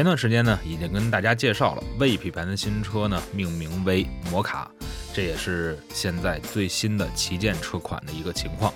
[0.00, 4.70] 前段时间呢，已经跟大家介绍了魏品牌的新车呢，命名为摩卡，
[5.12, 8.72] 这也是现在最新的旗舰车款的一个情况。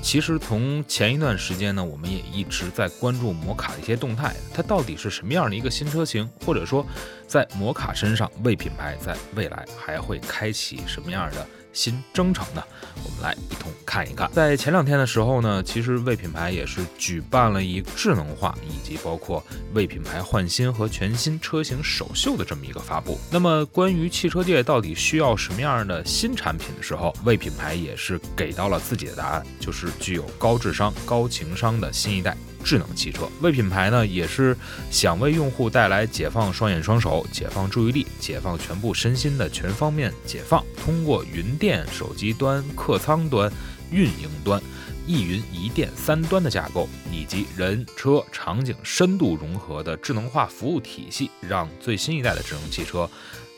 [0.00, 6.86] 其实从前一段时间呢，我们也一直在关注摩卡的一些动态，它到底是什么样的一个新车型，或者说
[7.26, 11.44] 在摩卡身上，魏品牌在未来还会开启什么样的？
[11.72, 12.62] 新征程呢？
[13.04, 14.30] 我们来一同看一看。
[14.32, 23.18] 在前两天的时候呢，其实魏品牌也是举办了一智能化以及包括魏品牌换新和全新车型首秀的这么一个发布。
[23.30, 32.36] 那么关于汽车界到底需要什么样的新产品的时候，魏品牌也是给到了自己的答案，就是具有高智商、高情商的新一代。
[32.64, 34.56] 智能汽车，为品牌呢也是
[34.90, 40.64] 想为用户带来解放双眼双手、解放注意力、解放全部身心的全方面解放。
[40.82, 43.50] 通过云电、手机端、客舱端、
[43.90, 44.62] 运营端
[45.06, 53.08] 一云一电三端的架构，以及人车场景深度融合的智能化服务体系，让最新一代的智能汽车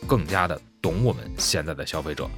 [0.06, 0.60] 更加的。
[0.82, 2.28] 懂我们现在的消费者。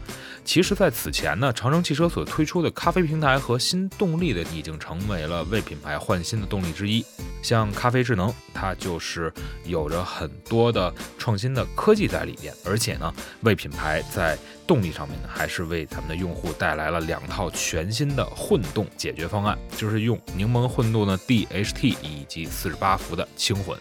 [0.45, 7.05] 其实，在此前呢，长城汽车所推出的咖啡平台和新动力的，已经成为了为品牌换新的动力之一。
[7.45, 9.31] 像咖啡智能，它就是
[9.65, 23.79] 有着很多的创新的科技在里边，而且呢，为品牌在动力上面呢，还是为咱们的用户带来了两套全新的混动解决方案，就是用柠檬混动的 DHT 以及四十八伏的轻混。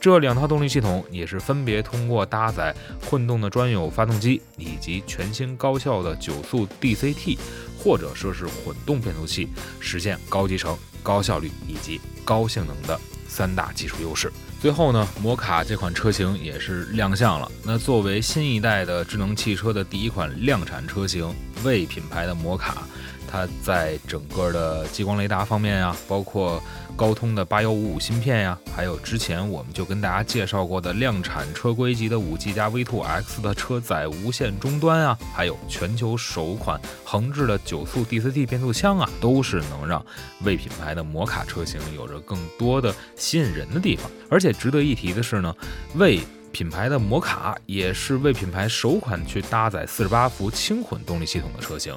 [0.00, 2.72] 这两套动力系统也是分别通过搭载
[3.04, 7.36] 混动的专有发动机，以及全新高效的九速 DCT，
[7.76, 9.48] 或者说是混动变速器，
[9.80, 12.96] 实现高集成、高效率以及高性能的
[13.26, 14.32] 三大技术优势。
[14.60, 17.50] 最后呢，摩卡这款车型也是亮相了。
[17.64, 22.86] 那作为新一代的智能汽车的第一款量产车型，为品牌的摩卡。
[23.30, 26.62] 它在整个的激光雷达方面呀，包括
[26.96, 40.04] 高通的八幺五五芯片呀，还有之前我们就跟大家介绍过的量产车规级的五 G 加 V2X 的车载无线终端啊，还有全球首款横置的九速 DCT 变速箱啊，都是能让
[40.42, 44.10] 魏品牌的摩卡车型有着更多的吸引人的地方。
[44.28, 45.54] 而且值得一提的是呢，
[45.94, 46.20] 魏
[46.52, 51.96] 品牌的摩卡也是魏品牌首款去搭载四十八伏轻混动力系统的车型。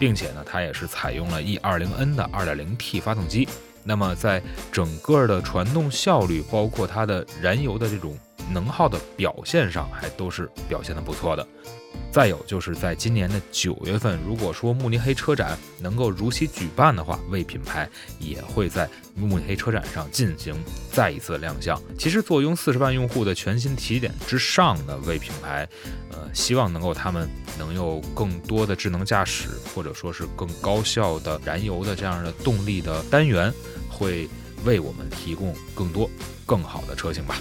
[0.00, 3.46] 并且呢，它也是采用了 E20N 的 2.0T 发动机，
[3.84, 8.16] 那么在整个的传动效率，包括它的燃油的这种
[8.50, 11.46] 能耗的表现上，还都是表现的不错的。
[12.12, 20.54] 再有就是在今年的九月份，如果说慕尼黑车展能够如期举办的话，魏品牌也会在慕尼黑车展上进行
[20.92, 21.80] 再一次亮相。
[21.98, 25.68] 其实坐拥四十万用户的全新起点之上的魏品牌，
[26.12, 27.28] 呃，希望能够他们
[27.58, 33.52] 能有更多的智能驾驶，或者说是更高效的燃油的这样的动力的单元，
[33.88, 34.28] 会
[34.64, 36.08] 为我们提供更多
[36.46, 37.36] 更好的车型吧。